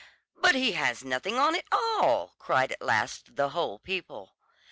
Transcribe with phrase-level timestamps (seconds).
[0.35, 4.33] "But he has nothing on at all," cried at last the whole people.